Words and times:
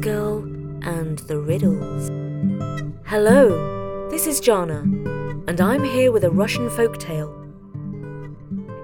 Girl 0.00 0.38
and 0.82 1.18
the 1.20 1.38
Riddles. 1.38 2.08
Hello, 3.06 4.08
this 4.10 4.26
is 4.26 4.40
Jana, 4.40 4.80
and 5.46 5.60
I'm 5.60 5.84
here 5.84 6.12
with 6.12 6.24
a 6.24 6.30
Russian 6.30 6.68
folk 6.70 6.98
tale. 6.98 7.34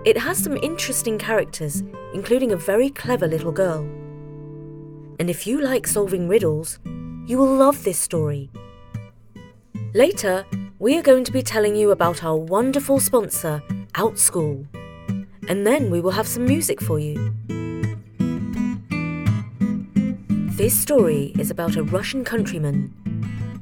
It 0.04 0.16
has 0.16 0.38
some 0.38 0.56
interesting 0.56 1.18
characters, 1.18 1.82
including 2.14 2.52
a 2.52 2.56
very 2.56 2.88
clever 2.88 3.26
little 3.26 3.52
girl. 3.52 3.80
And 5.18 5.28
if 5.28 5.46
you 5.46 5.60
like 5.60 5.86
solving 5.86 6.28
riddles, 6.28 6.78
you 7.26 7.36
will 7.38 7.54
love 7.54 7.84
this 7.84 7.98
story. 7.98 8.50
Later, 9.94 10.46
we 10.78 10.96
are 10.96 11.02
going 11.02 11.24
to 11.24 11.32
be 11.32 11.42
telling 11.42 11.76
you 11.76 11.90
about 11.90 12.24
our 12.24 12.36
wonderful 12.36 12.98
sponsor, 12.98 13.62
Outschool. 13.94 14.66
And 15.48 15.66
then 15.66 15.90
we 15.90 16.00
will 16.00 16.12
have 16.12 16.26
some 16.26 16.46
music 16.46 16.80
for 16.80 16.98
you. 16.98 17.34
This 20.56 20.78
story 20.78 21.32
is 21.38 21.50
about 21.50 21.76
a 21.76 21.82
Russian 21.82 22.24
countryman. 22.24 22.92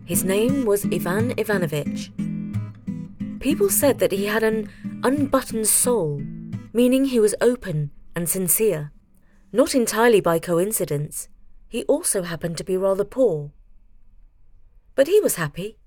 His 0.07 0.25
name 0.25 0.65
was 0.65 0.85
Ivan 0.87 1.33
Ivanovich. 1.39 2.11
People 3.39 3.71
said 3.71 4.01
that 4.01 4.11
he 4.11 4.27
had 4.27 4.43
an 4.43 4.69
unbuttoned 5.05 5.69
soul, 5.69 6.21
meaning 6.73 7.05
he 7.05 7.21
was 7.21 7.37
open 7.41 7.93
and 8.17 8.29
sincere. 8.29 8.91
Not 9.53 9.73
entirely 9.73 10.21
by 10.21 10.41
coincidence, 10.41 11.29
he 11.69 11.85
also 11.85 12.23
happened 12.25 12.59
to 12.59 12.65
be 12.65 12.77
rather 12.77 13.05
poor. 13.05 13.53
But 14.97 15.07
he 15.07 15.21
was 15.21 15.37
happy. 15.37 15.79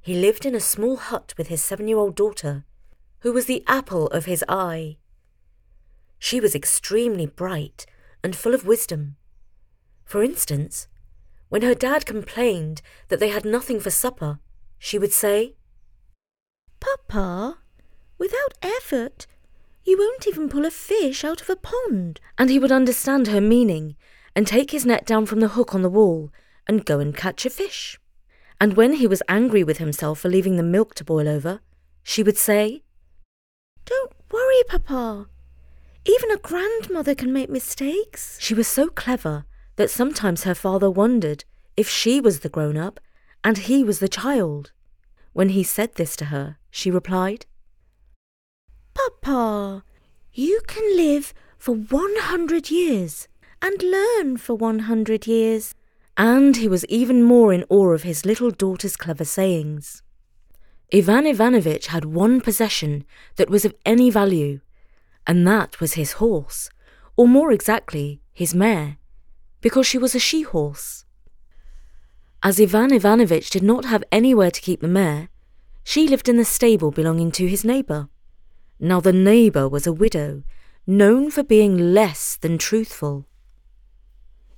He 0.00 0.14
lived 0.14 0.46
in 0.46 0.54
a 0.54 0.60
small 0.60 0.96
hut 0.96 1.34
with 1.36 1.48
his 1.48 1.62
seven 1.62 1.88
year 1.88 1.98
old 1.98 2.16
daughter, 2.16 2.64
who 3.20 3.34
was 3.34 3.44
the 3.44 3.62
apple 3.66 4.06
of 4.06 4.24
his 4.24 4.42
eye. 4.48 4.96
She 6.18 6.40
was 6.40 6.54
extremely 6.54 7.26
bright 7.26 7.84
and 8.24 8.34
full 8.34 8.54
of 8.54 8.64
wisdom. 8.64 9.16
For 10.12 10.22
instance, 10.22 10.88
when 11.48 11.62
her 11.62 11.74
dad 11.74 12.04
complained 12.04 12.82
that 13.08 13.18
they 13.18 13.30
had 13.30 13.46
nothing 13.46 13.80
for 13.80 13.88
supper, 13.88 14.40
she 14.78 14.98
would 14.98 15.10
say, 15.10 15.54
Papa, 16.80 17.56
without 18.18 18.52
effort, 18.60 19.26
you 19.86 19.96
won't 19.96 20.28
even 20.28 20.50
pull 20.50 20.66
a 20.66 20.70
fish 20.70 21.24
out 21.24 21.40
of 21.40 21.48
a 21.48 21.56
pond. 21.56 22.20
And 22.36 22.50
he 22.50 22.58
would 22.58 22.70
understand 22.70 23.28
her 23.28 23.40
meaning 23.40 23.96
and 24.36 24.46
take 24.46 24.72
his 24.72 24.84
net 24.84 25.06
down 25.06 25.24
from 25.24 25.40
the 25.40 25.48
hook 25.56 25.74
on 25.74 25.80
the 25.80 25.88
wall 25.88 26.30
and 26.68 26.84
go 26.84 26.98
and 26.98 27.16
catch 27.16 27.46
a 27.46 27.48
fish. 27.48 27.98
And 28.60 28.76
when 28.76 28.96
he 28.96 29.06
was 29.06 29.22
angry 29.30 29.64
with 29.64 29.78
himself 29.78 30.18
for 30.18 30.28
leaving 30.28 30.58
the 30.58 30.62
milk 30.62 30.94
to 30.96 31.04
boil 31.04 31.26
over, 31.26 31.60
she 32.02 32.22
would 32.22 32.36
say, 32.36 32.82
Don't 33.86 34.12
worry, 34.30 34.62
Papa. 34.68 35.28
Even 36.04 36.30
a 36.30 36.36
grandmother 36.36 37.14
can 37.14 37.32
make 37.32 37.48
mistakes. 37.48 38.36
She 38.42 38.52
was 38.52 38.68
so 38.68 38.90
clever 38.90 39.46
that 39.82 39.90
sometimes 39.90 40.44
her 40.44 40.54
father 40.54 40.88
wondered 40.88 41.44
if 41.76 41.88
she 41.88 42.20
was 42.20 42.40
the 42.40 42.48
grown 42.48 42.76
up 42.76 43.00
and 43.42 43.58
he 43.58 43.82
was 43.82 43.98
the 43.98 44.06
child. 44.06 44.70
When 45.32 45.48
he 45.48 45.64
said 45.64 45.96
this 45.96 46.14
to 46.18 46.26
her, 46.26 46.56
she 46.70 46.88
replied, 46.88 47.46
Papa, 48.94 49.82
you 50.32 50.60
can 50.68 50.96
live 50.96 51.34
for 51.58 51.74
100 51.74 52.70
years 52.70 53.26
and 53.60 53.82
learn 53.82 54.36
for 54.36 54.54
100 54.54 55.26
years. 55.26 55.74
And 56.16 56.58
he 56.58 56.68
was 56.68 56.84
even 56.84 57.24
more 57.24 57.52
in 57.52 57.64
awe 57.68 57.90
of 57.90 58.04
his 58.04 58.24
little 58.24 58.52
daughter's 58.52 58.96
clever 58.96 59.24
sayings. 59.24 60.00
Ivan 60.94 61.26
Ivanovitch 61.26 61.88
had 61.88 62.04
one 62.04 62.40
possession 62.40 63.04
that 63.34 63.50
was 63.50 63.64
of 63.64 63.74
any 63.84 64.10
value, 64.10 64.60
and 65.26 65.44
that 65.48 65.80
was 65.80 65.94
his 65.94 66.12
horse, 66.12 66.70
or 67.16 67.26
more 67.26 67.50
exactly, 67.50 68.20
his 68.32 68.54
mare 68.54 68.98
because 69.62 69.86
she 69.86 69.96
was 69.96 70.14
a 70.14 70.18
she 70.18 70.42
horse. 70.42 71.06
As 72.42 72.60
Ivan 72.60 72.92
Ivanovitch 72.92 73.48
did 73.48 73.62
not 73.62 73.86
have 73.86 74.04
anywhere 74.12 74.50
to 74.50 74.60
keep 74.60 74.80
the 74.80 74.88
mare, 74.88 75.28
she 75.84 76.08
lived 76.08 76.28
in 76.28 76.36
the 76.36 76.44
stable 76.44 76.90
belonging 76.90 77.30
to 77.32 77.48
his 77.48 77.64
neighbour. 77.64 78.08
Now 78.78 79.00
the 79.00 79.12
neighbour 79.12 79.68
was 79.68 79.86
a 79.86 79.92
widow, 79.92 80.42
known 80.86 81.30
for 81.30 81.44
being 81.44 81.94
less 81.94 82.36
than 82.36 82.58
truthful. 82.58 83.26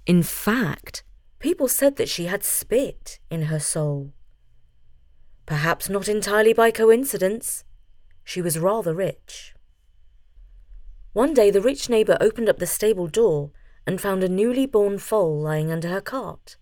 In 0.06 0.22
fact, 0.22 1.04
people 1.38 1.68
said 1.68 1.96
that 1.96 2.08
she 2.08 2.24
had 2.24 2.42
spit 2.42 3.18
in 3.30 3.42
her 3.42 3.60
soul. 3.60 4.14
Perhaps 5.44 5.90
not 5.90 6.08
entirely 6.08 6.54
by 6.54 6.70
coincidence. 6.70 7.64
She 8.24 8.40
was 8.40 8.58
rather 8.58 8.94
rich. 8.94 9.54
One 11.12 11.34
day 11.34 11.50
the 11.50 11.60
rich 11.60 11.90
neighbour 11.90 12.16
opened 12.20 12.48
up 12.48 12.58
the 12.58 12.66
stable 12.66 13.06
door 13.06 13.52
and 13.86 14.00
found 14.00 14.22
a 14.22 14.28
newly 14.28 14.66
born 14.66 14.98
foal 14.98 15.40
lying 15.40 15.70
under 15.70 15.88
her 15.88 16.00
cart. 16.00 16.56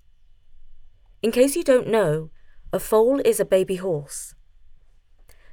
In 1.22 1.30
case 1.30 1.54
you 1.54 1.62
don't 1.62 1.88
know, 1.88 2.30
a 2.72 2.80
foal 2.80 3.20
is 3.24 3.38
a 3.38 3.44
baby 3.44 3.76
horse. 3.76 4.34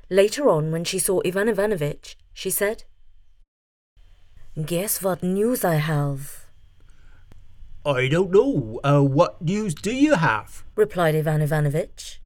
Later 0.10 0.50
on, 0.50 0.72
when 0.72 0.84
she 0.84 0.98
saw 0.98 1.22
Ivan 1.24 1.48
Ivanovitch, 1.48 2.18
she 2.34 2.50
said, 2.50 2.86
Guess 4.66 5.04
what 5.04 5.22
news 5.22 5.64
I 5.64 5.76
have? 5.76 6.46
I 7.86 8.08
don't 8.08 8.32
know. 8.32 8.80
Uh, 8.84 9.02
what 9.02 9.42
news 9.42 9.76
do 9.76 9.94
you 9.94 10.16
have? 10.16 10.64
replied 10.76 11.16
Ivan 11.16 11.42
Ivanovitch. 11.42 12.20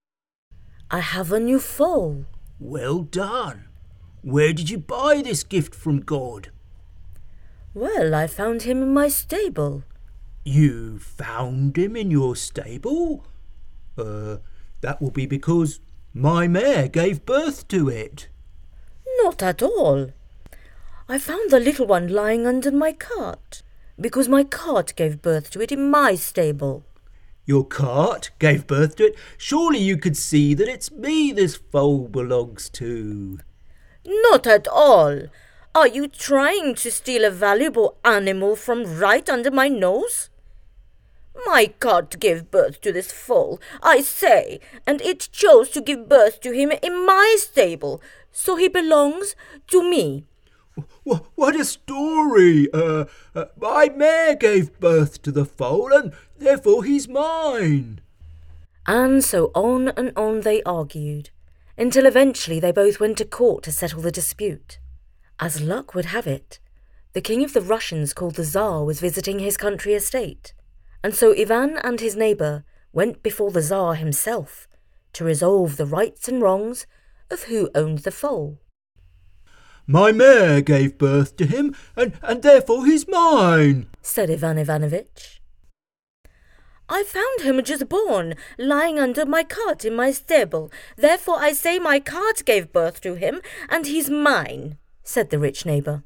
I 0.90 1.00
have 1.00 1.32
a 1.32 1.40
new 1.40 1.60
foal. 1.60 2.26
Well 2.60 3.02
done. 3.02 3.66
Where 4.22 4.54
did 4.54 4.70
you 4.70 4.78
buy 4.78 5.22
this 5.22 5.44
gift 5.44 5.76
from 5.76 6.00
God? 6.00 6.50
Well, 7.74 8.14
I 8.14 8.28
found 8.28 8.64
him 8.64 8.84
in 8.84 8.94
my 8.94 9.08
stable. 9.08 9.84
You 10.46 11.00
found 11.00 11.78
him 11.78 11.96
in 11.96 12.12
your 12.12 12.36
stable? 12.36 13.26
Uh, 13.98 14.38
that 14.82 15.02
will 15.02 15.12
be 15.12 15.26
because 15.26 15.80
my 16.14 16.48
mare 16.48 16.88
gave 16.88 17.26
birth 17.26 17.68
to 17.70 17.90
it. 17.90 18.28
Not 19.24 19.42
at 19.42 19.64
all. 19.64 20.12
I 21.10 21.18
found 21.18 21.50
the 21.50 21.60
little 21.60 21.88
one 21.88 22.08
lying 22.08 22.46
under 22.46 22.72
my 22.72 22.94
cart, 22.94 23.64
because 24.00 24.30
my 24.30 24.44
cart 24.44 24.94
gave 24.96 25.22
birth 25.22 25.50
to 25.52 25.62
it 25.62 25.72
in 25.72 25.90
my 25.90 26.16
stable. 26.16 26.84
Your 27.46 27.66
cart 27.66 28.32
gave 28.40 28.68
birth 28.68 28.98
to 28.98 29.08
it? 29.08 29.16
Surely 29.38 29.80
you 29.80 29.98
could 29.98 30.16
see 30.16 30.54
that 30.54 30.68
it's 30.70 30.92
me 30.92 31.32
this 31.32 31.56
foal 31.56 32.08
belongs 32.08 32.70
to. 32.70 33.40
Not 34.06 34.48
at 34.48 34.68
all. 34.68 35.24
Are 35.76 35.88
you 35.88 36.08
trying 36.08 36.76
to 36.76 36.92
steal 36.92 37.26
a 37.26 37.32
valuable 37.32 37.98
animal 38.06 38.56
from 38.56 39.00
right 39.00 39.28
under 39.28 39.50
my 39.50 39.70
nose? 39.70 40.30
My 41.48 41.74
cart 41.80 42.20
gave 42.20 42.52
birth 42.52 42.80
to 42.82 42.92
this 42.92 43.12
foal, 43.12 43.60
I 43.82 44.02
say, 44.02 44.60
and 44.86 45.02
it 45.02 45.30
chose 45.32 45.72
to 45.72 45.82
give 45.82 46.08
birth 46.08 46.42
to 46.42 46.52
him 46.52 46.72
in 46.84 47.08
my 47.08 47.38
stable, 47.40 48.04
so 48.32 48.56
he 48.56 48.68
belongs 48.68 49.36
to 49.70 49.82
me. 49.82 50.26
What 51.04 51.56
a 51.56 51.66
story! 51.66 52.72
Uh, 52.72 53.06
uh, 53.34 53.46
my 53.60 53.90
mare 53.90 54.36
gave 54.36 54.80
birth 54.80 55.24
to 55.24 55.32
the 55.32 55.44
foal, 55.44 55.92
and 55.92 56.14
therefore 56.38 56.84
he's 56.84 57.08
mine. 57.08 58.00
And 58.86 59.24
so 59.24 59.50
on 59.56 59.88
and 59.90 60.12
on 60.16 60.42
they 60.42 60.62
argued, 60.64 61.32
until 61.80 62.06
eventually 62.06 62.60
they 62.60 62.72
both 62.72 63.00
went 63.00 63.18
to 63.18 63.26
court 63.26 63.64
to 63.64 63.72
settle 63.72 64.02
the 64.02 64.12
dispute. 64.12 64.78
As 65.40 65.62
luck 65.62 65.96
would 65.96 66.06
have 66.06 66.28
it, 66.28 66.60
the 67.14 67.22
king 67.22 67.44
of 67.44 67.54
the 67.54 67.62
Russians 67.62 68.14
called 68.14 68.36
the 68.36 68.46
Tsar 68.46 68.84
was 68.84 69.00
visiting 69.00 69.40
his 69.40 69.58
country 69.58 69.94
estate, 69.94 70.54
and 71.04 71.14
so 71.14 71.34
Ivan 71.34 71.78
and 71.84 72.00
his 72.00 72.16
neighbour 72.16 72.64
went 72.92 73.24
before 73.24 73.52
the 73.52 73.62
Tsar 73.62 73.96
himself 73.96 74.68
to 75.14 75.24
resolve 75.24 75.78
the 75.78 75.86
rights 75.86 76.28
and 76.28 76.42
wrongs 76.42 76.86
of 77.30 77.44
who 77.44 77.70
owned 77.74 78.00
the 78.00 78.12
foal. 78.12 78.60
My 79.86 80.12
mare 80.12 80.62
gave 80.62 80.98
birth 80.98 81.36
to 81.38 81.46
him, 81.46 81.76
and, 81.96 82.14
and 82.22 82.42
therefore 82.42 82.86
he's 82.86 83.08
mine, 83.08 83.88
said 84.02 84.30
Ivan 84.30 84.58
Ivanovitch. 84.58 85.42
I 86.88 87.04
found 87.04 87.42
him 87.42 87.64
just 87.64 87.90
born, 87.90 88.36
lying 88.58 89.00
under 89.00 89.26
my 89.26 89.44
cart 89.44 89.84
in 89.84 89.96
my 89.96 90.12
stable. 90.12 90.72
Therefore 90.96 91.38
I 91.40 91.54
say 91.54 91.80
my 91.80 92.00
cart 92.00 92.44
gave 92.46 92.72
birth 92.72 93.02
to 93.02 93.16
him, 93.16 93.42
and 93.68 93.88
he's 93.88 94.10
mine 94.10 94.78
said 95.04 95.30
the 95.30 95.40
rich 95.40 95.66
neighbour. 95.66 96.04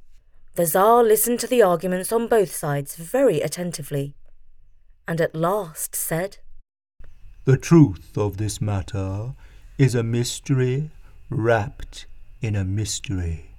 The 0.56 0.66
Tsar 0.66 1.04
listened 1.04 1.40
to 1.42 1.48
the 1.48 1.62
arguments 1.62 2.12
on 2.12 2.28
both 2.28 2.54
sides 2.54 2.96
very 2.96 3.42
attentively, 3.42 4.16
and 5.08 5.22
at 5.22 5.36
last 5.36 5.96
said, 5.96 6.40
The 7.46 7.58
truth 7.58 8.18
of 8.18 8.38
this 8.38 8.60
matter 8.60 9.36
is 9.78 9.94
a 9.94 10.02
mystery 10.02 10.90
wrapped 11.30 12.08
in 12.42 12.56
a 12.56 12.64
mystery, 12.64 13.52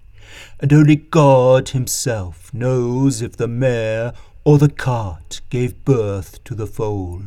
and 0.58 0.72
only 0.72 0.96
God 0.96 1.68
Himself 1.68 2.52
knows 2.52 3.22
if 3.22 3.36
the 3.36 3.48
mare 3.48 4.12
or 4.44 4.58
the 4.58 4.68
cart 4.68 5.40
gave 5.50 5.84
birth 5.84 6.42
to 6.44 6.54
the 6.56 6.66
foal. 6.66 7.22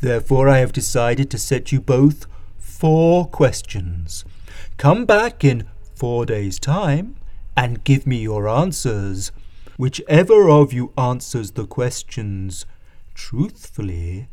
Therefore, 0.00 0.48
I 0.48 0.58
have 0.58 0.72
decided 0.72 1.30
to 1.30 1.38
set 1.38 1.70
you 1.70 1.80
both 1.80 2.26
four 2.56 3.26
questions. 3.26 4.24
Come 4.76 5.04
back 5.04 5.44
in 5.44 5.68
four 5.94 6.26
days' 6.26 6.58
time 6.58 7.16
and 7.58 7.82
give 7.82 8.06
me 8.06 8.18
your 8.18 8.48
answers. 8.48 9.32
Whichever 9.76 10.48
of 10.48 10.72
you 10.72 10.92
answers 10.96 11.50
the 11.50 11.66
questions 11.66 12.64
truthfully 13.14 14.28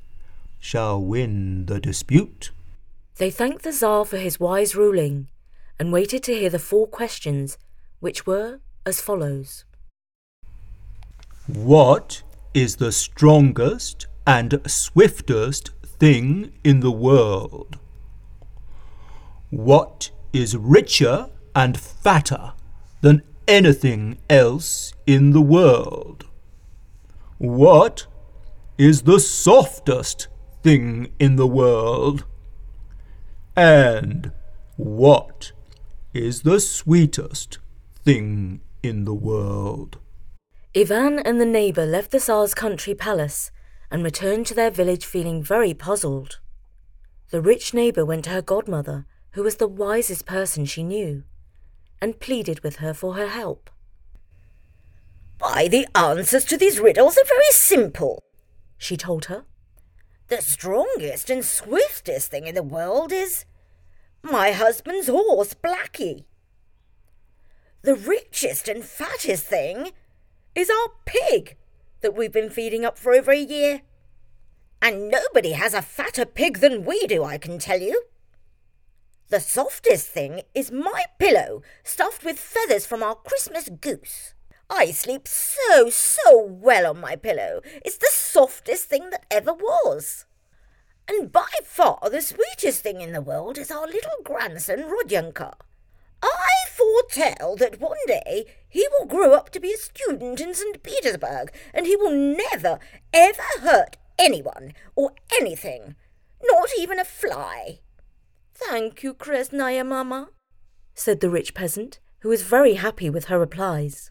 shall 0.59 1.01
win 1.01 1.65
the 1.65 1.79
dispute. 1.79 2.51
They 3.17 3.31
thanked 3.31 3.63
the 3.63 3.71
Tsar 3.71 4.05
for 4.05 4.17
his 4.17 4.39
wise 4.39 4.75
ruling 4.75 5.27
and 5.79 5.91
waited 5.91 6.21
to 6.23 6.33
hear 6.33 6.51
the 6.51 6.59
four 6.59 6.85
questions, 6.85 7.57
which 7.99 8.27
were 8.27 8.59
as 8.85 9.01
follows 9.01 9.65
What 11.47 12.21
is 12.53 12.75
the 12.75 12.91
strongest 12.91 14.05
and 14.27 14.61
swiftest 14.67 15.71
thing 15.83 16.53
in 16.63 16.81
the 16.81 16.91
world? 16.91 17.79
What 19.49 20.11
is 20.31 20.55
richer 20.55 21.29
and 21.55 21.79
fatter 21.79 22.53
than 23.05 23.21
anything 23.47 24.17
else 24.31 24.91
in 25.05 25.29
the 25.29 25.47
world? 25.55 26.25
What 27.37 28.07
is 28.79 29.03
the 29.03 29.19
softest 29.19 30.27
thing 30.63 31.11
in 31.19 31.35
the 31.35 31.45
world? 31.45 32.25
And 33.55 34.31
what 34.75 35.51
is 36.15 36.41
the 36.41 36.59
sweetest 36.59 37.59
thing 38.03 38.61
in 38.81 39.05
the 39.05 39.13
world? 39.13 39.99
Ivan 40.75 41.19
and 41.19 41.39
the 41.39 41.45
neighbour 41.45 41.85
left 41.85 42.09
the 42.09 42.19
Tsar's 42.19 42.55
country 42.55 42.95
palace 42.95 43.51
and 43.91 44.03
returned 44.03 44.47
to 44.47 44.55
their 44.55 44.71
village 44.71 45.05
feeling 45.05 45.43
very 45.43 45.75
puzzled. 45.75 46.39
The 47.29 47.39
rich 47.39 47.71
neighbour 47.71 48.03
went 48.03 48.23
to 48.23 48.31
her 48.31 48.41
godmother, 48.41 49.05
who 49.33 49.43
was 49.43 49.57
the 49.57 49.67
wisest 49.67 50.25
person 50.25 50.65
she 50.65 50.81
knew, 50.81 51.21
and 52.01 52.19
pleaded 52.19 52.61
with 52.63 52.77
her 52.77 52.93
for 52.93 53.15
her 53.15 53.27
help. 53.27 53.69
Why, 55.39 55.67
the 55.67 55.87
answers 55.95 56.45
to 56.45 56.57
these 56.57 56.79
riddles 56.79 57.17
are 57.17 57.25
very 57.27 57.51
simple, 57.51 58.23
she 58.77 58.95
told 58.95 59.25
her. 59.25 59.45
The 60.27 60.41
strongest 60.41 61.29
and 61.29 61.45
swiftest 61.45 62.31
thing 62.31 62.47
in 62.47 62.55
the 62.55 62.63
world 62.63 63.11
is 63.11 63.45
my 64.23 64.51
husband's 64.51 65.07
horse, 65.07 65.53
Blackie. 65.53 66.25
The 67.83 67.95
richest 67.95 68.67
and 68.67 68.83
fattest 68.83 69.45
thing 69.45 69.91
is 70.55 70.69
our 70.71 70.93
pig 71.05 71.57
that 72.01 72.15
we've 72.15 72.31
been 72.31 72.49
feeding 72.49 72.83
up 72.83 72.97
for 72.97 73.13
over 73.13 73.31
a 73.31 73.37
year. 73.37 73.81
And 74.81 75.09
nobody 75.09 75.51
has 75.51 75.73
a 75.73 75.81
fatter 75.81 76.25
pig 76.25 76.59
than 76.59 76.85
we 76.85 77.05
do, 77.07 77.23
I 77.23 77.37
can 77.37 77.59
tell 77.59 77.81
you. 77.81 78.03
The 79.29 79.39
softest 79.39 80.07
thing 80.09 80.41
is 80.53 80.71
my 80.71 81.05
pillow 81.17 81.63
stuffed 81.83 82.23
with 82.23 82.37
feathers 82.37 82.85
from 82.85 83.01
our 83.01 83.15
Christmas 83.15 83.69
goose. 83.69 84.35
I 84.69 84.91
sleep 84.91 85.27
so, 85.27 85.89
so 85.89 86.43
well 86.43 86.85
on 86.85 87.01
my 87.01 87.15
pillow. 87.15 87.61
It's 87.83 87.97
the 87.97 88.11
softest 88.13 88.85
thing 88.85 89.09
that 89.09 89.25
ever 89.31 89.51
was. 89.51 90.25
And 91.07 91.31
by 91.31 91.49
far 91.63 91.99
the 92.03 92.21
sweetest 92.21 92.83
thing 92.83 93.01
in 93.01 93.13
the 93.13 93.21
world 93.21 93.57
is 93.57 93.71
our 93.71 93.87
little 93.87 94.21
grandson, 94.23 94.83
Rodyanka. 94.83 95.53
I 96.21 96.49
foretell 96.69 97.55
that 97.55 97.81
one 97.81 97.97
day 98.05 98.45
he 98.69 98.87
will 98.91 99.07
grow 99.07 99.33
up 99.33 99.49
to 99.51 99.59
be 99.59 99.73
a 99.73 99.77
student 99.77 100.39
in 100.39 100.53
St. 100.53 100.83
Petersburg, 100.83 101.51
and 101.73 101.87
he 101.87 101.95
will 101.95 102.11
never, 102.11 102.77
ever 103.11 103.43
hurt 103.61 103.97
anyone 104.19 104.73
or 104.95 105.13
anything, 105.39 105.95
not 106.43 106.69
even 106.77 106.99
a 106.99 107.05
fly. 107.05 107.79
Thank 108.67 109.03
you, 109.03 109.13
Krestnaya 109.13 109.85
Mama, 109.85 110.29
said 110.95 111.19
the 111.19 111.29
rich 111.29 111.53
peasant, 111.53 111.99
who 112.19 112.29
was 112.29 112.41
very 112.41 112.73
happy 112.73 113.11
with 113.11 113.25
her 113.25 113.39
replies. 113.39 114.09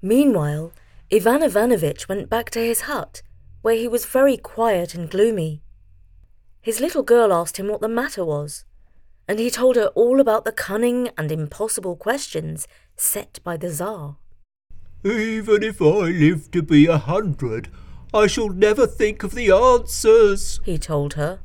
Meanwhile, 0.00 0.72
Ivan 1.12 1.42
Ivanovitch 1.42 2.08
went 2.08 2.30
back 2.30 2.50
to 2.50 2.60
his 2.60 2.82
hut, 2.82 3.22
where 3.62 3.74
he 3.74 3.88
was 3.88 4.06
very 4.06 4.36
quiet 4.36 4.94
and 4.94 5.10
gloomy. 5.10 5.60
His 6.62 6.78
little 6.80 7.02
girl 7.02 7.32
asked 7.32 7.56
him 7.56 7.66
what 7.66 7.80
the 7.80 7.88
matter 7.88 8.24
was, 8.24 8.64
and 9.26 9.40
he 9.40 9.50
told 9.50 9.74
her 9.74 9.88
all 9.88 10.20
about 10.20 10.44
the 10.44 10.52
cunning 10.52 11.10
and 11.18 11.32
impossible 11.32 11.96
questions 11.96 12.68
set 12.96 13.40
by 13.42 13.56
the 13.56 13.70
Tsar. 13.70 14.18
Even 15.04 15.64
if 15.64 15.82
I 15.82 16.10
live 16.10 16.50
to 16.52 16.62
be 16.62 16.86
a 16.86 16.98
hundred, 16.98 17.70
I 18.14 18.28
shall 18.28 18.50
never 18.50 18.86
think 18.86 19.24
of 19.24 19.34
the 19.34 19.50
answers, 19.50 20.60
he 20.64 20.78
told 20.78 21.14
her. 21.14 21.40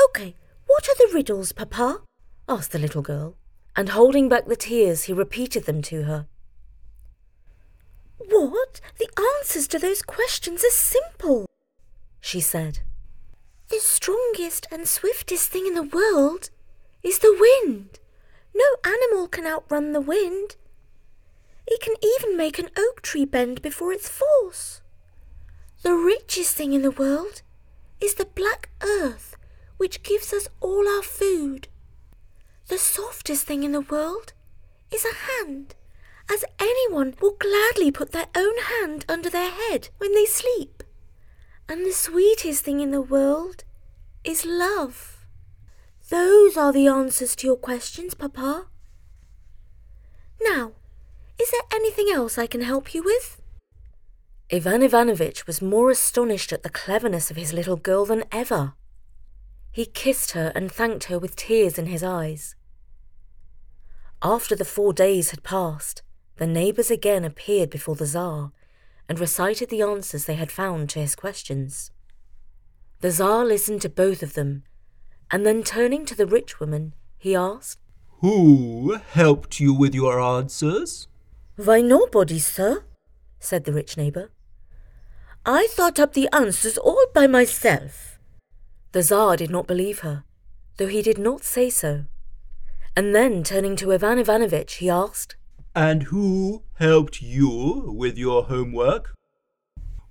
OK, 0.00 0.34
what 0.66 0.88
are 0.88 0.94
the 0.98 1.14
riddles, 1.14 1.52
Papa? 1.52 2.02
asked 2.48 2.72
the 2.72 2.78
little 2.78 3.02
girl, 3.02 3.36
and 3.76 3.90
holding 3.90 4.28
back 4.28 4.46
the 4.46 4.56
tears, 4.56 5.04
he 5.04 5.12
repeated 5.12 5.64
them 5.64 5.82
to 5.82 6.04
her. 6.04 6.26
What? 8.18 8.80
The 8.98 9.08
answers 9.38 9.66
to 9.68 9.78
those 9.78 10.02
questions 10.02 10.64
are 10.64 10.70
simple, 10.70 11.46
she 12.20 12.40
said. 12.40 12.80
The 13.68 13.80
strongest 13.80 14.66
and 14.70 14.86
swiftest 14.86 15.50
thing 15.50 15.66
in 15.66 15.74
the 15.74 15.82
world 15.82 16.50
is 17.02 17.18
the 17.18 17.36
wind. 17.38 17.98
No 18.54 18.64
animal 18.84 19.28
can 19.28 19.46
outrun 19.46 19.92
the 19.92 20.00
wind. 20.00 20.56
It 21.66 21.80
can 21.80 21.94
even 22.02 22.36
make 22.36 22.58
an 22.58 22.68
oak 22.76 23.02
tree 23.02 23.24
bend 23.24 23.62
before 23.62 23.92
its 23.92 24.08
force. 24.08 24.82
The 25.82 25.94
richest 25.94 26.54
thing 26.54 26.72
in 26.74 26.82
the 26.82 26.90
world 26.90 27.42
is 28.00 28.14
the 28.14 28.26
black 28.26 28.68
earth, 28.82 29.31
which 29.82 30.04
gives 30.04 30.32
us 30.32 30.46
all 30.60 30.86
our 30.88 31.02
food. 31.02 31.66
The 32.68 32.78
softest 32.78 33.44
thing 33.44 33.64
in 33.64 33.72
the 33.72 33.80
world 33.80 34.32
is 34.92 35.04
a 35.04 35.32
hand, 35.32 35.74
as 36.30 36.44
anyone 36.60 37.16
will 37.20 37.34
gladly 37.36 37.90
put 37.90 38.12
their 38.12 38.28
own 38.36 38.54
hand 38.58 39.04
under 39.08 39.28
their 39.28 39.50
head 39.50 39.88
when 39.98 40.14
they 40.14 40.24
sleep. 40.24 40.84
And 41.68 41.84
the 41.84 41.90
sweetest 41.90 42.62
thing 42.62 42.78
in 42.78 42.92
the 42.92 43.02
world 43.02 43.64
is 44.22 44.46
love. 44.46 45.26
Those 46.10 46.56
are 46.56 46.72
the 46.72 46.86
answers 46.86 47.34
to 47.34 47.48
your 47.48 47.56
questions, 47.56 48.14
Papa. 48.14 48.66
Now, 50.40 50.74
is 51.40 51.50
there 51.50 51.68
anything 51.74 52.06
else 52.14 52.38
I 52.38 52.46
can 52.46 52.62
help 52.62 52.94
you 52.94 53.02
with? 53.02 53.42
Ivan 54.52 54.84
Ivanovitch 54.84 55.48
was 55.48 55.60
more 55.60 55.90
astonished 55.90 56.52
at 56.52 56.62
the 56.62 56.70
cleverness 56.70 57.32
of 57.32 57.36
his 57.36 57.52
little 57.52 57.76
girl 57.76 58.06
than 58.06 58.22
ever. 58.30 58.74
He 59.72 59.86
kissed 59.86 60.32
her 60.32 60.52
and 60.54 60.70
thanked 60.70 61.04
her 61.04 61.18
with 61.18 61.34
tears 61.34 61.78
in 61.78 61.86
his 61.86 62.02
eyes. 62.02 62.54
After 64.22 64.54
the 64.54 64.66
four 64.66 64.92
days 64.92 65.30
had 65.30 65.42
passed, 65.42 66.02
the 66.36 66.46
neighbours 66.46 66.90
again 66.90 67.24
appeared 67.24 67.70
before 67.70 67.96
the 67.96 68.06
Tsar 68.06 68.52
and 69.08 69.18
recited 69.18 69.70
the 69.70 69.82
answers 69.82 70.26
they 70.26 70.34
had 70.34 70.52
found 70.52 70.90
to 70.90 71.00
his 71.00 71.16
questions. 71.16 71.90
The 73.00 73.10
Tsar 73.10 73.44
listened 73.44 73.82
to 73.82 73.88
both 73.88 74.22
of 74.22 74.34
them, 74.34 74.62
and 75.30 75.46
then 75.46 75.62
turning 75.62 76.04
to 76.06 76.14
the 76.14 76.26
rich 76.26 76.60
woman, 76.60 76.94
he 77.18 77.34
asked, 77.34 77.80
Who 78.20 78.98
helped 79.10 79.58
you 79.58 79.72
with 79.72 79.94
your 79.94 80.20
answers? 80.20 81.08
Why, 81.56 81.80
nobody, 81.80 82.38
sir, 82.38 82.84
said 83.40 83.64
the 83.64 83.72
rich 83.72 83.96
neighbour. 83.96 84.30
I 85.44 85.66
thought 85.70 85.98
up 85.98 86.12
the 86.12 86.28
answers 86.32 86.78
all 86.78 87.06
by 87.12 87.26
myself. 87.26 88.11
The 88.92 89.02
Tsar 89.02 89.36
did 89.36 89.50
not 89.50 89.66
believe 89.66 90.00
her, 90.00 90.24
though 90.76 90.86
he 90.86 91.00
did 91.00 91.18
not 91.18 91.44
say 91.44 91.70
so. 91.70 92.04
And 92.94 93.14
then, 93.14 93.42
turning 93.42 93.74
to 93.76 93.92
Ivan 93.92 94.18
Ivanovitch, 94.18 94.74
he 94.74 94.90
asked, 94.90 95.36
And 95.74 96.04
who 96.04 96.64
helped 96.74 97.22
you 97.22 97.94
with 97.96 98.18
your 98.18 98.44
homework? 98.44 99.14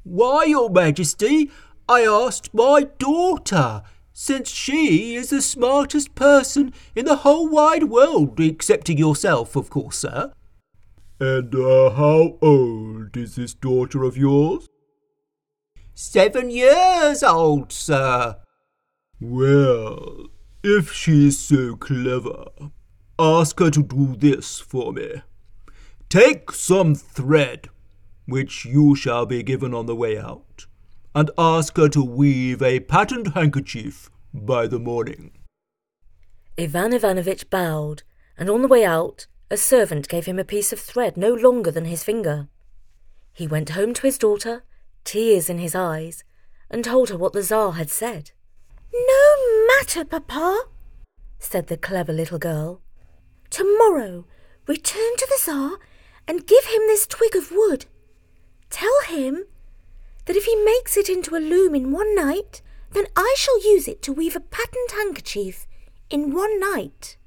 Why, 0.03 0.45
Your 0.45 0.71
Majesty, 0.71 1.51
I 1.87 2.01
asked 2.01 2.55
my 2.55 2.87
daughter, 2.97 3.83
since 4.13 4.49
she 4.49 5.15
is 5.15 5.29
the 5.29 5.43
smartest 5.43 6.15
person 6.15 6.73
in 6.95 7.05
the 7.05 7.17
whole 7.17 7.47
wide 7.47 7.83
world, 7.83 8.39
excepting 8.39 8.97
yourself, 8.97 9.55
of 9.55 9.69
course, 9.69 9.99
sir. 9.99 10.33
And 11.19 11.53
uh, 11.53 11.91
how 11.91 12.39
old 12.41 13.15
is 13.15 13.35
this 13.35 13.53
daughter 13.53 14.03
of 14.03 14.17
yours? 14.17 14.67
Seven 15.93 16.49
years 16.49 17.21
old, 17.21 17.71
sir. 17.71 18.37
Well, 19.21 20.27
if 20.63 20.91
she 20.91 21.27
is 21.27 21.37
so 21.37 21.75
clever, 21.75 22.45
ask 23.19 23.59
her 23.59 23.69
to 23.69 23.83
do 23.83 24.15
this 24.15 24.59
for 24.59 24.91
me. 24.91 25.21
Take 26.09 26.51
some 26.51 26.95
thread, 26.95 27.69
which 28.25 28.65
you 28.65 28.95
shall 28.95 29.27
be 29.27 29.43
given 29.43 29.75
on 29.75 29.85
the 29.85 29.95
way 29.95 30.17
out 30.17 30.65
and 31.13 31.29
ask 31.37 31.77
her 31.77 31.89
to 31.89 32.03
weave 32.03 32.61
a 32.61 32.79
patterned 32.79 33.33
handkerchief 33.33 34.09
by 34.33 34.65
the 34.65 34.79
morning. 34.79 35.31
Ivan 36.57 36.93
Ivanovitch 36.93 37.49
bowed, 37.49 38.03
and 38.37 38.49
on 38.49 38.61
the 38.61 38.67
way 38.67 38.83
out, 38.85 39.27
a 39.49 39.57
servant 39.57 40.07
gave 40.07 40.25
him 40.25 40.39
a 40.39 40.45
piece 40.45 40.73
of 40.73 40.79
thread 40.79 41.15
no 41.15 41.33
longer 41.33 41.69
than 41.69 41.85
his 41.85 42.03
finger. 42.03 42.47
He 43.33 43.47
went 43.47 43.71
home 43.71 43.93
to 43.93 44.01
his 44.01 44.17
daughter, 44.17 44.63
tears 45.03 45.49
in 45.49 45.59
his 45.59 45.75
eyes, 45.75 46.23
and 46.69 46.83
told 46.83 47.09
her 47.09 47.17
what 47.17 47.33
the 47.33 47.43
Tsar 47.43 47.73
had 47.73 47.89
said. 47.89 48.31
No 48.93 49.67
matter, 49.67 50.05
Papa, 50.05 50.65
said 51.39 51.67
the 51.67 51.77
clever 51.77 52.13
little 52.13 52.39
girl. 52.39 52.81
Tomorrow, 53.49 54.25
return 54.67 55.15
to 55.17 55.27
the 55.29 55.37
Tsar 55.37 55.77
and 56.27 56.47
give 56.47 56.65
him 56.65 56.81
this 56.87 57.07
twig 57.07 57.35
of 57.35 57.51
wood. 57.51 57.85
Tell 58.69 59.01
him 59.07 59.45
that 60.25 60.35
if 60.35 60.45
he 60.45 60.55
makes 60.63 60.97
it 60.97 61.09
into 61.09 61.35
a 61.35 61.39
loom 61.39 61.75
in 61.75 61.91
one 61.91 62.15
night, 62.15 62.61
then 62.91 63.05
I 63.15 63.35
shall 63.37 63.61
use 63.63 63.87
it 63.87 64.01
to 64.03 64.13
weave 64.13 64.35
a 64.35 64.39
patterned 64.39 64.91
handkerchief 64.93 65.67
in 66.09 66.33
one 66.33 66.59
night. 66.59 67.17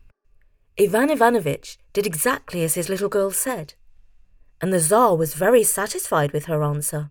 Ivan 0.79 1.11
Ivanovitch 1.11 1.79
did 1.93 2.07
exactly 2.07 2.63
as 2.65 2.75
his 2.75 2.89
little 2.89 3.09
girl 3.09 3.31
said, 3.31 3.75
and 4.61 4.73
the 4.73 4.81
Tsar 4.81 5.17
was 5.17 5.35
very 5.35 5.63
satisfied 5.63 6.33
with 6.33 6.47
her 6.47 6.63
answer. 6.63 7.11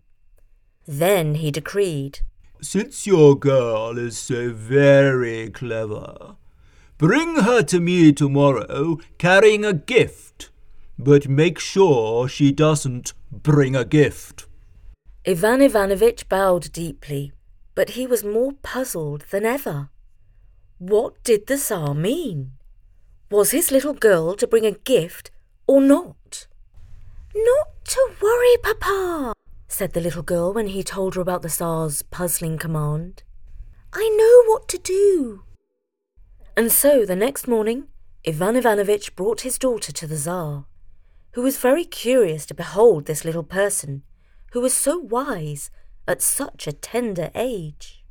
Then 0.86 1.36
he 1.36 1.50
decreed, 1.50 2.20
Since 2.64 3.06
your 3.06 3.38
girl 3.38 3.98
is 3.98 4.16
so 4.16 4.50
very 4.50 5.50
clever, 5.50 6.36
bring 6.96 7.36
her 7.42 7.62
to 7.64 7.78
me 7.78 8.10
tomorrow 8.10 8.96
carrying 9.18 9.66
a 9.66 9.74
gift, 9.74 10.48
but 10.98 11.28
make 11.28 11.58
sure 11.58 12.26
she 12.26 12.52
doesn't 12.52 13.12
bring 13.30 13.76
a 13.76 13.84
gift. 13.84 14.46
Ivan 15.26 15.60
Ivanovitch 15.60 16.26
bowed 16.30 16.72
deeply, 16.72 17.32
but 17.74 17.90
he 17.90 18.06
was 18.06 18.24
more 18.24 18.52
puzzled 18.62 19.26
than 19.30 19.44
ever. 19.44 19.90
What 20.78 21.22
did 21.22 21.46
the 21.46 21.58
Tsar 21.58 21.92
mean? 21.92 22.52
Was 23.30 23.50
his 23.50 23.72
little 23.72 23.92
girl 23.92 24.34
to 24.36 24.46
bring 24.46 24.64
a 24.64 24.72
gift 24.72 25.30
or 25.66 25.82
not? 25.82 26.46
Not 27.34 27.84
to 27.84 28.10
worry, 28.22 28.56
Papa, 28.62 29.34
said 29.74 29.92
the 29.92 30.00
little 30.00 30.22
girl 30.22 30.52
when 30.52 30.68
he 30.68 30.84
told 30.84 31.16
her 31.16 31.20
about 31.20 31.42
the 31.42 31.48
Tsar's 31.48 32.02
puzzling 32.02 32.58
command. 32.58 33.24
I 33.92 34.08
know 34.16 34.52
what 34.52 34.68
to 34.68 34.78
do. 34.78 35.42
And 36.56 36.70
so 36.70 37.04
the 37.04 37.16
next 37.16 37.48
morning, 37.48 37.88
Ivan 38.24 38.54
Ivanovitch 38.54 39.16
brought 39.16 39.40
his 39.40 39.58
daughter 39.58 39.90
to 39.90 40.06
the 40.06 40.16
Tsar, 40.16 40.66
who 41.32 41.42
was 41.42 41.58
very 41.58 41.84
curious 41.84 42.46
to 42.46 42.54
behold 42.54 43.06
this 43.06 43.24
little 43.24 43.42
person 43.42 44.04
who 44.52 44.60
was 44.60 44.72
so 44.72 44.96
wise 44.96 45.72
at 46.06 46.22
such 46.22 46.68
a 46.68 46.72
tender 46.72 47.32
age. 47.34 48.04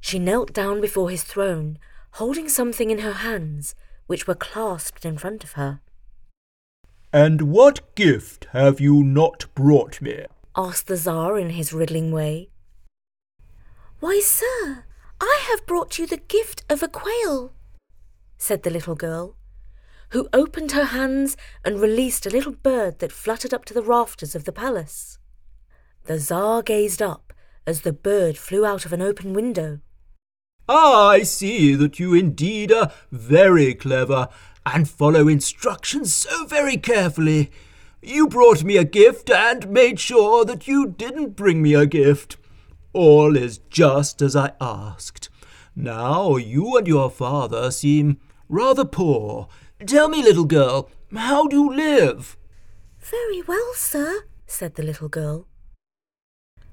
She 0.00 0.20
knelt 0.20 0.52
down 0.52 0.80
before 0.80 1.10
his 1.10 1.24
throne, 1.24 1.80
holding 2.12 2.48
something 2.48 2.90
in 2.90 3.00
her 3.00 3.14
hands 3.14 3.74
which 4.06 4.28
were 4.28 4.36
clasped 4.36 5.04
in 5.04 5.18
front 5.18 5.42
of 5.42 5.54
her. 5.54 5.80
And 7.12 7.42
what 7.42 7.96
gift 7.96 8.46
have 8.52 8.80
you 8.80 9.02
not 9.02 9.46
brought 9.56 10.00
me? 10.00 10.26
Asked 10.58 10.88
the 10.88 10.96
Tsar 10.96 11.38
in 11.38 11.50
his 11.50 11.72
riddling 11.72 12.10
way. 12.10 12.50
Why, 14.00 14.20
sir, 14.20 14.84
I 15.20 15.46
have 15.48 15.66
brought 15.66 15.98
you 15.98 16.06
the 16.06 16.16
gift 16.16 16.64
of 16.68 16.82
a 16.82 16.88
quail, 16.88 17.52
said 18.36 18.64
the 18.64 18.70
little 18.70 18.96
girl, 18.96 19.36
who 20.10 20.28
opened 20.32 20.72
her 20.72 20.86
hands 20.86 21.36
and 21.64 21.80
released 21.80 22.26
a 22.26 22.30
little 22.30 22.52
bird 22.52 22.98
that 22.98 23.12
fluttered 23.12 23.54
up 23.54 23.64
to 23.66 23.74
the 23.74 23.82
rafters 23.82 24.34
of 24.34 24.44
the 24.44 24.52
palace. 24.52 25.18
The 26.06 26.18
Tsar 26.18 26.62
gazed 26.62 27.02
up 27.02 27.32
as 27.64 27.82
the 27.82 27.92
bird 27.92 28.36
flew 28.36 28.66
out 28.66 28.84
of 28.84 28.92
an 28.92 29.02
open 29.02 29.34
window. 29.34 29.78
Ah, 30.68 31.08
I 31.08 31.22
see 31.22 31.74
that 31.76 32.00
you 32.00 32.14
indeed 32.14 32.72
are 32.72 32.92
very 33.12 33.74
clever 33.74 34.28
and 34.66 34.88
follow 34.88 35.28
instructions 35.28 36.12
so 36.12 36.46
very 36.46 36.76
carefully. 36.76 37.52
You 38.02 38.28
brought 38.28 38.62
me 38.62 38.76
a 38.76 38.84
gift 38.84 39.28
and 39.30 39.68
made 39.68 39.98
sure 39.98 40.44
that 40.44 40.68
you 40.68 40.86
didn't 40.86 41.36
bring 41.36 41.62
me 41.62 41.74
a 41.74 41.86
gift. 41.86 42.36
All 42.92 43.36
is 43.36 43.58
just 43.70 44.22
as 44.22 44.36
I 44.36 44.52
asked. 44.60 45.28
Now 45.74 46.36
you 46.36 46.76
and 46.76 46.86
your 46.86 47.10
father 47.10 47.70
seem 47.70 48.18
rather 48.48 48.84
poor. 48.84 49.48
Tell 49.84 50.08
me, 50.08 50.22
little 50.22 50.44
girl, 50.44 50.90
how 51.14 51.46
do 51.46 51.56
you 51.56 51.74
live? 51.74 52.36
Very 52.98 53.42
well, 53.42 53.72
sir, 53.74 54.24
said 54.46 54.74
the 54.74 54.82
little 54.82 55.08
girl. 55.08 55.46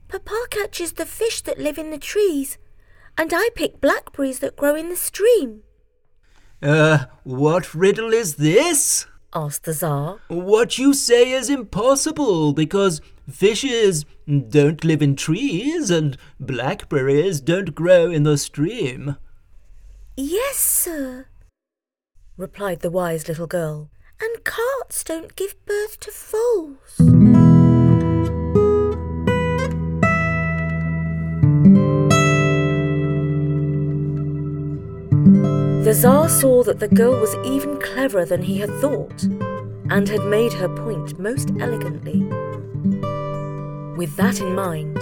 Papa 0.07 0.45
catches 0.49 0.93
the 0.93 1.05
fish 1.05 1.41
that 1.41 1.59
live 1.59 1.77
in 1.77 1.91
the 1.91 1.97
trees, 1.97 2.57
and 3.17 3.31
I 3.33 3.49
pick 3.55 3.81
blackberries 3.81 4.39
that 4.39 4.55
grow 4.55 4.75
in 4.75 4.89
the 4.89 4.95
stream. 4.95 5.63
Uh, 6.61 7.05
what 7.23 7.73
riddle 7.73 8.13
is 8.13 8.35
this? 8.35 9.07
Asked 9.35 9.65
the 9.65 9.73
Tsar. 9.73 10.19
What 10.29 10.77
you 10.77 10.93
say 10.93 11.31
is 11.31 11.49
impossible 11.49 12.53
because 12.53 13.01
fishes 13.29 14.05
don't 14.27 14.83
live 14.83 15.01
in 15.01 15.15
trees 15.15 15.91
and 15.91 16.17
blackberries 16.39 17.41
don't 17.41 17.75
grow 17.75 18.09
in 18.09 18.23
the 18.23 18.37
stream. 18.37 19.17
Yes, 20.15 20.57
sir, 20.57 21.25
replied 22.37 22.79
the 22.79 22.89
wise 22.89 23.27
little 23.27 23.47
girl. 23.47 23.89
And 24.21 24.45
carts 24.45 25.03
don't 25.03 25.35
give 25.35 25.55
birth 25.65 25.99
to 25.99 26.11
foals. 26.11 27.14
The 35.95 36.01
Tsar 36.01 36.27
saw 36.27 36.61
that 36.63 36.81
the 36.81 36.89
girl 36.89 37.17
was 37.21 37.37
even 37.45 37.79
cleverer 37.79 38.25
than 38.25 38.41
he 38.41 38.57
had 38.57 38.69
thought, 38.81 39.23
and 39.89 40.09
had 40.09 40.25
made 40.25 40.51
her 40.51 40.67
point 40.67 41.17
most 41.17 41.51
elegantly. 41.57 42.19
With 43.95 44.13
that 44.17 44.41
in 44.41 44.53
mind, 44.53 45.01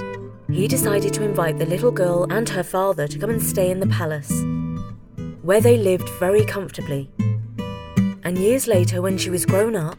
he 0.52 0.68
decided 0.68 1.12
to 1.16 1.24
invite 1.24 1.58
the 1.58 1.66
little 1.66 1.90
girl 1.90 2.28
and 2.30 2.48
her 2.48 2.62
father 2.62 3.08
to 3.08 3.18
come 3.18 3.32
and 3.32 3.42
stay 3.42 3.72
in 3.72 3.80
the 3.80 3.88
palace, 3.88 4.32
where 5.42 5.62
they 5.62 5.78
lived 5.78 6.08
very 6.20 6.46
comfortably. 6.46 7.10
And 8.24 8.38
years 8.38 8.68
later, 8.68 9.02
when 9.02 9.18
she 9.18 9.32
was 9.32 9.48
grown 9.48 9.76
up, 9.76 9.98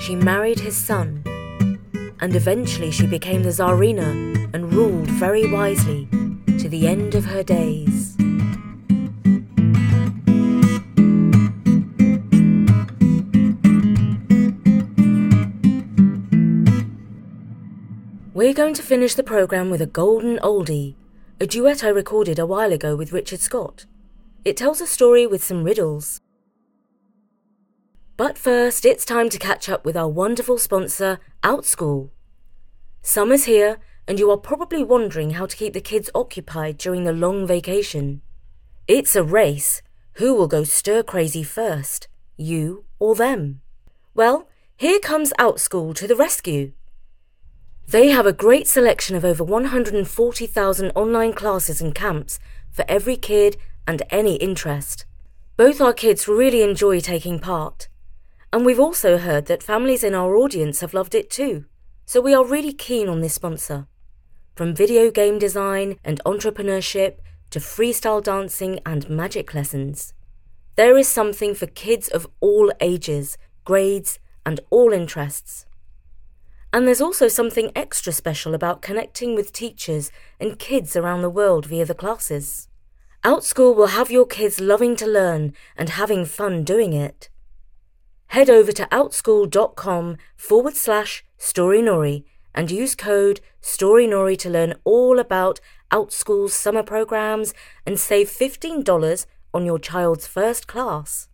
she 0.00 0.16
married 0.16 0.60
his 0.60 0.78
son, 0.78 1.22
and 2.20 2.34
eventually 2.34 2.90
she 2.90 3.06
became 3.06 3.42
the 3.42 3.50
Tsarina 3.50 4.48
and 4.54 4.72
ruled 4.72 5.10
very 5.10 5.52
wisely 5.52 6.08
to 6.58 6.70
the 6.70 6.88
end 6.88 7.14
of 7.14 7.26
her 7.26 7.42
days. 7.42 8.16
We're 18.40 18.54
going 18.54 18.72
to 18.72 18.82
finish 18.82 19.16
the 19.16 19.22
programme 19.22 19.68
with 19.68 19.82
a 19.82 19.86
golden 19.86 20.38
oldie, 20.38 20.94
a 21.38 21.46
duet 21.46 21.84
I 21.84 21.88
recorded 21.88 22.38
a 22.38 22.46
while 22.46 22.72
ago 22.72 22.96
with 22.96 23.12
Richard 23.12 23.40
Scott. 23.40 23.84
It 24.46 24.56
tells 24.56 24.80
a 24.80 24.86
story 24.86 25.26
with 25.26 25.44
some 25.44 25.62
riddles. 25.62 26.22
But 28.16 28.38
first, 28.38 28.86
it's 28.86 29.04
time 29.04 29.28
to 29.28 29.38
catch 29.38 29.68
up 29.68 29.84
with 29.84 29.94
our 29.94 30.08
wonderful 30.08 30.56
sponsor, 30.56 31.18
Outschool. 31.42 32.12
Summer's 33.02 33.44
here, 33.44 33.76
and 34.08 34.18
you 34.18 34.30
are 34.30 34.38
probably 34.38 34.82
wondering 34.82 35.32
how 35.32 35.44
to 35.44 35.54
keep 35.54 35.74
the 35.74 35.82
kids 35.82 36.08
occupied 36.14 36.78
during 36.78 37.04
the 37.04 37.12
long 37.12 37.46
vacation. 37.46 38.22
It's 38.88 39.14
a 39.14 39.22
race. 39.22 39.82
Who 40.14 40.32
will 40.34 40.48
go 40.48 40.64
stir 40.64 41.02
crazy 41.02 41.42
first, 41.42 42.08
you 42.38 42.86
or 42.98 43.14
them? 43.14 43.60
Well, 44.14 44.48
here 44.78 44.98
comes 44.98 45.34
Outschool 45.38 45.94
to 45.96 46.08
the 46.08 46.16
rescue. 46.16 46.72
They 47.90 48.10
have 48.10 48.24
a 48.24 48.32
great 48.32 48.68
selection 48.68 49.16
of 49.16 49.24
over 49.24 49.42
140,000 49.42 50.92
online 50.94 51.32
classes 51.32 51.80
and 51.80 51.92
camps 51.92 52.38
for 52.70 52.84
every 52.86 53.16
kid 53.16 53.56
and 53.84 54.04
any 54.10 54.36
interest. 54.36 55.06
Both 55.56 55.80
our 55.80 55.92
kids 55.92 56.28
really 56.28 56.62
enjoy 56.62 57.00
taking 57.00 57.40
part. 57.40 57.88
And 58.52 58.64
we've 58.64 58.78
also 58.78 59.18
heard 59.18 59.46
that 59.46 59.64
families 59.64 60.04
in 60.04 60.14
our 60.14 60.36
audience 60.36 60.82
have 60.82 60.94
loved 60.94 61.16
it 61.16 61.30
too. 61.30 61.64
So 62.06 62.20
we 62.20 62.32
are 62.32 62.44
really 62.44 62.72
keen 62.72 63.08
on 63.08 63.22
this 63.22 63.34
sponsor. 63.34 63.88
From 64.54 64.72
video 64.72 65.10
game 65.10 65.40
design 65.40 65.96
and 66.04 66.22
entrepreneurship 66.24 67.16
to 67.50 67.58
freestyle 67.58 68.22
dancing 68.22 68.78
and 68.86 69.10
magic 69.10 69.52
lessons. 69.52 70.14
There 70.76 70.96
is 70.96 71.08
something 71.08 71.56
for 71.56 71.66
kids 71.66 72.06
of 72.06 72.28
all 72.38 72.70
ages, 72.80 73.36
grades, 73.64 74.20
and 74.46 74.60
all 74.70 74.92
interests. 74.92 75.66
And 76.72 76.86
there's 76.86 77.00
also 77.00 77.28
something 77.28 77.72
extra 77.74 78.12
special 78.12 78.54
about 78.54 78.82
connecting 78.82 79.34
with 79.34 79.52
teachers 79.52 80.12
and 80.38 80.58
kids 80.58 80.94
around 80.94 81.22
the 81.22 81.30
world 81.30 81.66
via 81.66 81.84
the 81.84 81.94
classes. 81.94 82.68
Outschool 83.24 83.74
will 83.74 83.88
have 83.88 84.10
your 84.10 84.24
kids 84.24 84.60
loving 84.60 84.96
to 84.96 85.06
learn 85.06 85.52
and 85.76 85.90
having 85.90 86.24
fun 86.24 86.64
doing 86.64 86.92
it. 86.92 87.28
Head 88.28 88.48
over 88.48 88.70
to 88.72 88.86
outschool.com 88.86 90.16
forward 90.36 90.76
slash 90.76 91.24
storynory 91.36 92.24
and 92.54 92.70
use 92.70 92.94
code 92.94 93.40
StoryNory 93.60 94.38
to 94.38 94.48
learn 94.48 94.74
all 94.84 95.18
about 95.18 95.60
Outschool's 95.90 96.54
summer 96.54 96.82
programs 96.82 97.52
and 97.84 97.98
save 97.98 98.28
$15 98.28 99.26
on 99.52 99.66
your 99.66 99.78
child's 99.78 100.26
first 100.26 100.66
class. 100.66 101.28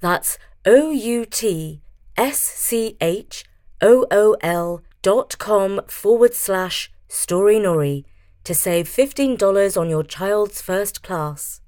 That's 0.00 0.38
O 0.64 0.90
U 0.90 1.24
T 1.24 1.80
S 2.16 2.40
C 2.40 2.96
H 3.00 3.44
ool.com 3.82 5.80
forward 5.86 6.34
slash 6.34 6.92
storynory 7.08 8.04
to 8.44 8.54
save 8.54 8.88
$15 8.88 9.80
on 9.80 9.90
your 9.90 10.02
child's 10.02 10.60
first 10.62 11.02
class. 11.02 11.60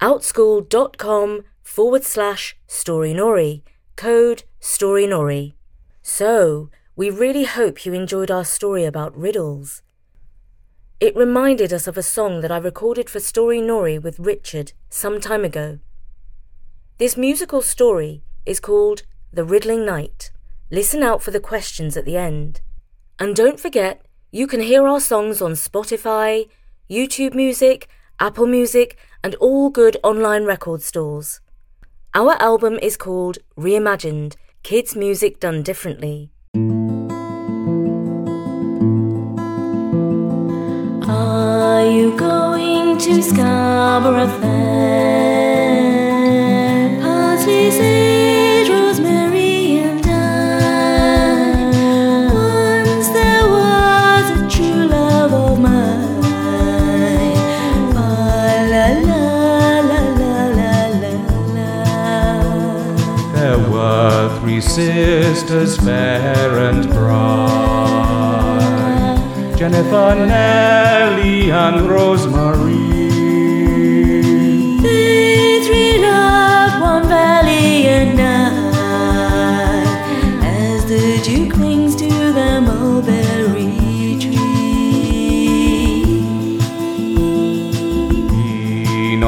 Outschool.com 0.00 1.44
forward 1.62 2.04
slash 2.04 2.56
storynory, 2.66 3.64
code 3.96 4.42
storynory. 4.60 5.54
So, 6.02 6.70
we 6.96 7.10
really 7.10 7.44
hope 7.44 7.86
you 7.86 7.92
enjoyed 7.92 8.30
our 8.30 8.44
story 8.44 8.84
about 8.84 9.16
riddles. 9.16 9.82
It 11.00 11.16
reminded 11.16 11.72
us 11.72 11.86
of 11.86 11.96
a 11.98 12.02
song 12.02 12.40
that 12.40 12.52
I 12.52 12.58
recorded 12.58 13.10
for 13.10 13.18
Storynory 13.18 13.98
with 13.98 14.18
Richard 14.18 14.72
some 14.88 15.20
time 15.20 15.44
ago. 15.44 15.78
This 16.98 17.16
musical 17.16 17.62
story 17.62 18.22
is 18.46 18.60
called 18.60 19.02
The 19.32 19.44
Riddling 19.44 19.84
Knight. 19.84 20.30
Listen 20.70 21.02
out 21.02 21.22
for 21.22 21.30
the 21.30 21.40
questions 21.40 21.96
at 21.96 22.04
the 22.04 22.16
end. 22.16 22.60
And 23.18 23.36
don't 23.36 23.60
forget, 23.60 24.04
you 24.32 24.46
can 24.46 24.60
hear 24.60 24.86
our 24.88 25.00
songs 25.00 25.42
on 25.42 25.52
Spotify, 25.52 26.48
YouTube 26.90 27.34
Music, 27.34 27.88
Apple 28.18 28.46
Music, 28.46 28.96
and 29.22 29.34
all 29.36 29.70
good 29.70 29.96
online 30.02 30.44
record 30.44 30.82
stores. 30.82 31.40
Our 32.14 32.40
album 32.40 32.78
is 32.80 32.96
called 32.96 33.38
Reimagined 33.58 34.36
Kids 34.62 34.96
Music 34.96 35.38
Done 35.38 35.62
Differently. 35.62 36.30
Are 41.06 41.86
you 41.86 42.16
going 42.16 42.98
to 42.98 43.22
Scarborough 43.22 44.63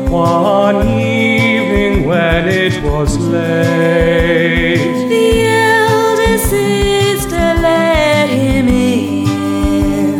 one 0.08 0.88
evening 0.88 2.06
when 2.06 2.48
it 2.48 2.82
was 2.82 3.18
late. 3.18 4.78
The 5.10 5.48
eldest 5.48 6.48
sister 6.48 7.36
let 7.36 8.30
him 8.30 8.68
in, 8.68 10.16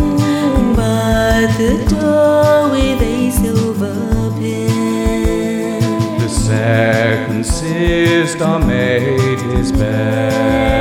but 0.76 1.46
the 1.56 1.78
door 1.88 2.68
with 2.68 3.00
a 3.00 3.30
silver 3.30 4.30
pin. 4.38 5.80
The 6.18 6.28
second 6.28 7.46
sister 7.46 8.58
made 8.58 9.40
his 9.56 9.72
bed, 9.72 10.71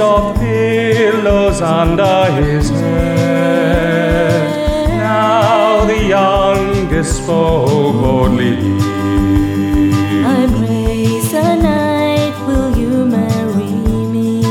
of 0.00 0.36
pillows 0.36 1.60
under 1.60 2.24
his 2.40 2.70
head. 2.70 4.48
Now 4.88 5.84
the 5.86 6.02
youngest 6.04 7.22
spoke 7.22 7.94
boldly. 7.94 8.56
I 10.24 10.46
pray, 10.58 11.20
Sir 11.20 11.56
Knight, 11.56 12.34
will 12.46 12.76
you 12.76 13.06
marry 13.06 13.72
me? 14.14 14.42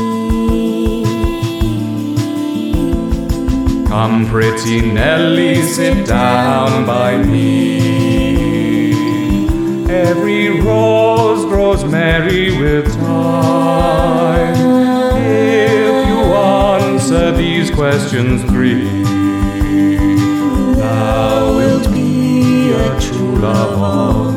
Come, 3.86 4.26
pretty 4.26 4.80
Nellie, 4.80 5.62
sit 5.62 6.06
down 6.06 6.86
by 6.86 7.16
me. 7.16 8.06
Every 9.88 10.60
rose 10.60 11.44
grows 11.46 11.84
merry 11.84 12.50
with 12.58 12.92
time. 12.94 14.05
These 17.32 17.70
questions 17.70 18.42
three, 18.44 19.02
thou 20.74 21.56
wilt 21.56 21.90
be 21.92 22.72
a 22.72 23.00
true 23.00 23.36
love 23.36 24.35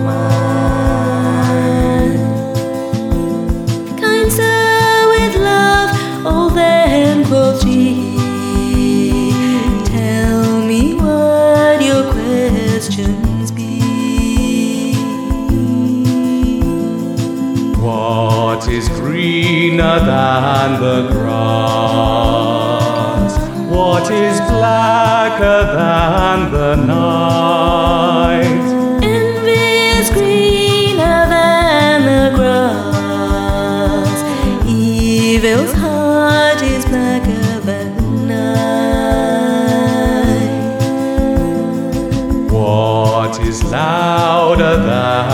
אַ 44.70 45.29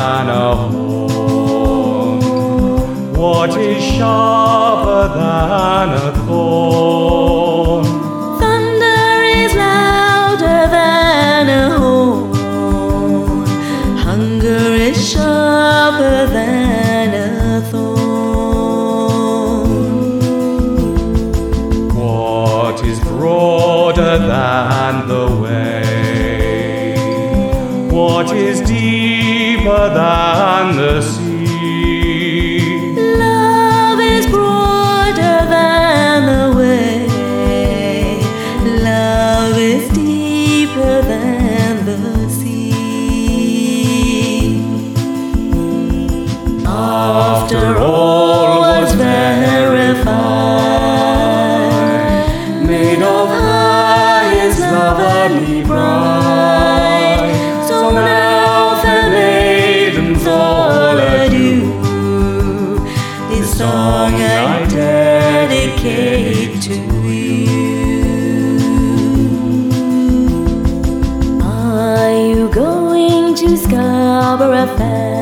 Scarborough 74.36 74.76
Fair? 74.76 75.14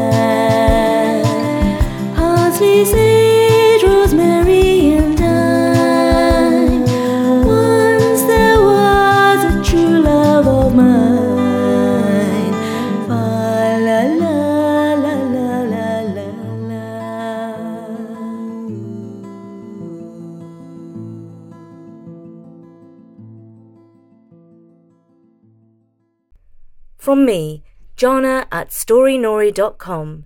Jana 28.03 28.45
at 28.51 28.73
storynory.com. 28.73 30.25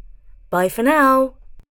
Bye 0.49 0.67
for 0.67 0.81
now. 0.81 1.35